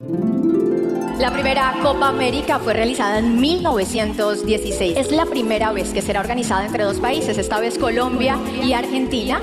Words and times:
La 0.00 1.32
primera 1.32 1.74
Copa 1.82 2.06
América 2.06 2.60
fue 2.60 2.72
realizada 2.72 3.18
en 3.18 3.40
1916. 3.40 4.96
Es 4.96 5.10
la 5.10 5.26
primera 5.26 5.72
vez 5.72 5.92
que 5.92 6.02
será 6.02 6.20
organizada 6.20 6.64
entre 6.64 6.84
dos 6.84 7.00
países, 7.00 7.36
esta 7.36 7.58
vez 7.58 7.76
Colombia 7.78 8.38
y 8.62 8.74
Argentina. 8.74 9.40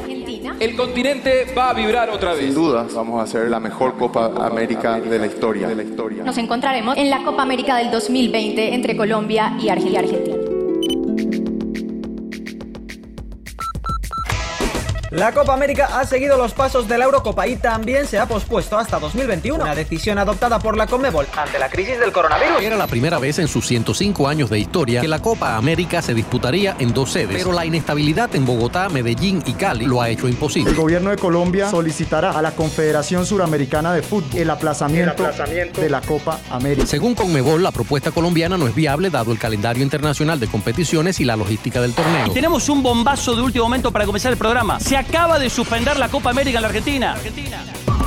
El 0.57 0.77
continente 0.77 1.53
va 1.53 1.71
a 1.71 1.73
vibrar 1.73 2.09
otra 2.09 2.35
vez. 2.35 2.45
Sin 2.45 2.53
duda, 2.53 2.87
vamos 2.95 3.19
a 3.19 3.23
hacer 3.23 3.49
la 3.49 3.59
mejor 3.59 3.97
Copa 3.97 4.31
América 4.47 5.01
de 5.01 5.19
la 5.19 5.27
historia. 5.27 5.67
Nos 6.23 6.37
encontraremos 6.37 6.95
en 6.95 7.09
la 7.09 7.21
Copa 7.25 7.41
América 7.41 7.75
del 7.75 7.91
2020 7.91 8.73
entre 8.73 8.95
Colombia 8.95 9.57
y 9.61 9.67
Argentina. 9.67 10.44
La 15.11 15.31
Copa 15.31 15.53
América 15.53 15.99
ha 15.99 16.05
seguido 16.05 16.35
los 16.35 16.53
pasos 16.53 16.87
de 16.87 16.97
la 16.97 17.05
Eurocopa 17.05 17.47
y 17.47 17.57
también 17.57 18.07
se 18.07 18.17
ha 18.17 18.27
pospuesto 18.27 18.77
hasta 18.77 18.99
2021, 18.99 19.63
una 19.63 19.75
decisión 19.75 20.17
adoptada 20.17 20.57
por 20.57 20.75
la 20.75 20.87
Conmebol 20.87 21.27
ante 21.37 21.59
la 21.59 21.69
crisis 21.69 21.99
del 21.99 22.11
coronavirus. 22.11 22.61
Era 22.61 22.75
la 22.75 22.87
primera 22.87 23.19
vez 23.19 23.37
en 23.37 23.47
sus 23.47 23.67
105 23.67 24.27
años 24.27 24.49
de 24.49 24.59
historia 24.59 25.01
que 25.01 25.07
la 25.07 25.21
Copa 25.21 25.57
América 25.57 26.01
se 26.01 26.15
disputaría 26.15 26.75
en 26.79 26.91
dos 26.91 27.11
sedes, 27.11 27.37
pero 27.37 27.51
la 27.53 27.65
inestabilidad 27.65 28.35
en 28.35 28.45
Bogotá, 28.45 28.89
Medellín 28.89 29.43
y 29.45 29.53
Cali 29.53 29.85
lo 29.85 30.01
ha 30.01 30.09
hecho 30.09 30.27
imposible. 30.27 30.71
El 30.71 30.75
gobierno 30.75 31.11
de 31.11 31.17
Colombia 31.17 31.69
solicitará 31.69 32.31
a 32.31 32.41
la 32.41 32.51
Confederación 32.51 33.25
Suramericana 33.25 33.93
de 33.93 34.01
Fútbol 34.01 34.15
el 34.35 34.49
aplazamiento, 34.49 35.23
el 35.23 35.29
aplazamiento 35.29 35.81
de 35.81 35.89
la 35.89 36.01
Copa 36.01 36.39
América. 36.49 36.87
Según 36.87 37.13
Conmebol, 37.13 37.61
la 37.61 37.71
propuesta 37.71 38.11
colombiana 38.11 38.57
no 38.57 38.67
es 38.67 38.73
viable 38.73 39.09
dado 39.09 39.31
el 39.31 39.37
calendario 39.37 39.83
internacional 39.83 40.39
de 40.39 40.47
competiciones 40.47 41.19
y 41.19 41.25
la 41.25 41.35
logística 41.35 41.79
del 41.79 41.93
torneo. 41.93 42.27
Y 42.27 42.31
tenemos 42.31 42.67
un 42.69 42.81
bombazo 42.81 43.35
de 43.35 43.43
último 43.43 43.65
momento 43.65 43.91
para 43.91 44.05
comenzar 44.05 44.31
el 44.31 44.37
programa. 44.37 44.79
Se 44.79 44.95
acaba 45.07 45.39
de 45.39 45.49
suspender 45.49 45.97
la 45.97 46.09
Copa 46.09 46.29
América 46.31 46.57
en 46.57 46.61
la 46.63 46.67
Argentina. 46.67 47.15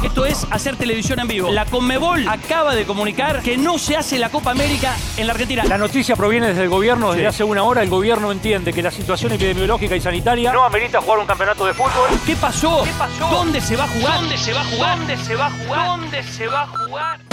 Esto 0.02 0.26
es 0.26 0.46
hacer 0.50 0.76
televisión 0.76 1.18
en 1.18 1.26
vivo. 1.26 1.50
La 1.50 1.64
Conmebol 1.64 2.26
acaba 2.28 2.74
de 2.74 2.84
comunicar 2.84 3.42
que 3.42 3.56
no 3.56 3.78
se 3.78 3.96
hace 3.96 4.18
la 4.18 4.30
Copa 4.30 4.52
América 4.52 4.94
en 5.16 5.26
la 5.26 5.32
Argentina. 5.32 5.64
La 5.64 5.78
noticia 5.78 6.14
proviene 6.14 6.48
desde 6.48 6.62
el 6.64 6.68
gobierno. 6.68 7.12
Desde 7.12 7.26
hace 7.26 7.44
una 7.44 7.64
hora 7.64 7.82
el 7.82 7.88
gobierno 7.88 8.30
entiende 8.30 8.72
que 8.72 8.82
la 8.82 8.90
situación 8.90 9.32
epidemiológica 9.32 9.96
y 9.96 10.00
sanitaria 10.00 10.52
no 10.52 10.64
amerita 10.64 11.00
jugar 11.00 11.18
un 11.18 11.26
campeonato 11.26 11.66
de 11.66 11.74
fútbol. 11.74 12.08
¿Qué 12.24 12.36
pasó? 12.36 12.82
¿Qué 12.84 12.92
pasó? 12.96 13.28
¿Dónde 13.28 13.60
se 13.60 13.76
va 13.76 13.84
a 13.84 13.88
jugar? 13.88 14.20
¿Dónde 14.20 14.38
se 14.38 14.52
va 14.52 14.60
a 14.60 14.64
jugar? 14.64 14.98
¿Dónde 14.98 15.16
se 15.16 15.34
va 15.34 15.46
a 15.46 15.50
jugar? 15.50 15.86
¿Dónde 15.86 16.22
se 16.22 16.46
va 16.46 16.62
a 16.62 16.66
jugar? 16.66 17.27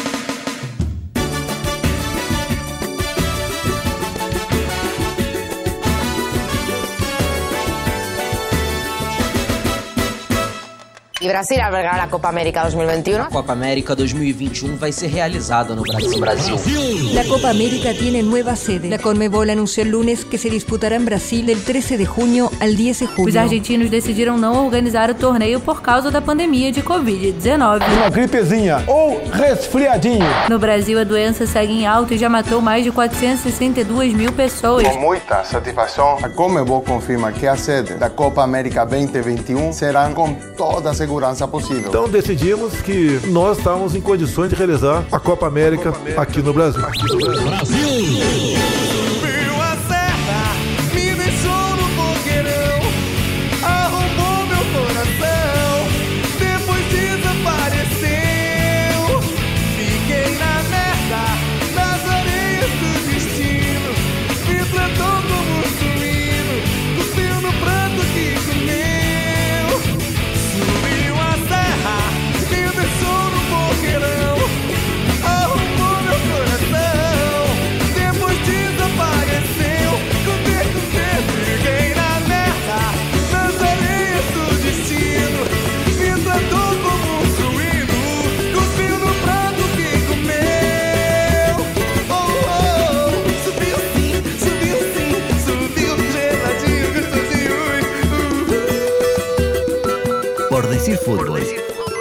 E 11.25 11.27
Brasil 11.27 11.59
albergará 11.59 12.03
a 12.03 12.07
Copa 12.07 12.29
América 12.29 12.61
2021. 12.61 13.17
La 13.17 13.29
Copa 13.29 13.51
América 13.51 13.95
2021 13.95 14.77
va 14.77 14.85
a 14.85 14.91
ser 14.91 15.07
realizada 15.07 15.73
no 15.73 15.81
Brasil. 15.81 16.19
Brasil. 16.19 16.55
La 17.15 17.23
Copa 17.23 17.49
América 17.49 17.95
tiene 17.95 18.21
nueva 18.21 18.55
sede. 18.55 18.89
La 18.89 18.99
Conmebol 18.99 19.49
anunció 19.49 19.81
el 19.81 19.89
lunes 19.89 20.23
que 20.23 20.37
se 20.37 20.51
disputará 20.51 20.97
en 20.97 21.05
Brasil 21.05 21.47
del 21.47 21.63
13 21.63 21.97
de 21.97 22.05
junio 22.05 22.51
al 22.59 22.77
10 22.77 22.99
de 22.99 23.07
julio. 23.07 23.29
Os 23.31 23.35
argentinos 23.35 23.89
decidiram 23.89 24.37
não 24.37 24.65
organizar 24.65 25.09
o 25.09 25.15
torneio 25.15 25.59
por 25.59 25.81
causa 25.81 26.11
da 26.11 26.21
pandemia 26.21 26.71
de 26.71 26.83
Covid-19. 26.83 27.81
Uma 27.97 28.09
gripezinha 28.11 28.83
ou 28.85 29.19
resfriadinho. 29.31 30.27
No 30.47 30.59
Brasil, 30.59 30.99
a 30.99 31.03
doença 31.03 31.47
segue 31.47 31.73
em 31.73 31.87
alta 31.87 32.13
e 32.13 32.19
já 32.19 32.29
matou 32.29 32.61
mais 32.61 32.83
de 32.83 32.91
462 32.91 34.13
mil 34.13 34.31
pessoas. 34.31 34.87
Com 34.87 34.99
muita 34.99 35.43
satisfação, 35.43 36.19
a 36.21 36.29
Conmebol 36.29 36.83
confirma 36.83 37.31
que 37.31 37.47
a 37.47 37.55
sede 37.55 37.95
da 37.95 38.11
Copa 38.11 38.43
América 38.43 38.85
2021 38.85 39.73
será 39.73 40.07
com 40.09 40.31
toda 40.55 40.91
a 40.91 40.93
segurança 41.15 41.47
possível. 41.47 41.85
Então 41.87 42.09
decidimos 42.09 42.81
que 42.81 43.21
nós 43.27 43.57
estávamos 43.57 43.95
em 43.95 44.01
condições 44.01 44.49
de 44.49 44.55
realizar 44.55 45.05
a 45.11 45.19
Copa 45.19 45.47
América, 45.47 45.91
Copa 45.91 45.99
América 45.99 46.21
aqui 46.21 46.41
no 46.41 46.53
Brasil. 46.53 46.85
Aqui 46.85 47.13
no 47.13 47.17
Brasil. 47.17 47.47
Brasil. 47.47 48.14
Decir 100.75 100.97
fútbol. 100.97 101.41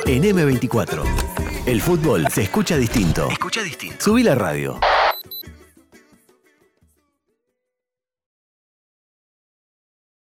En 0.04 0.24
M24. 0.24 1.04
El 1.64 1.80
fútbol 1.80 2.26
se 2.28 2.42
escucha 2.42 2.76
distinto. 2.76 3.28
Escucha 3.30 3.62
distinto. 3.62 4.04
Subí 4.04 4.24
la 4.24 4.34
radio. 4.34 4.80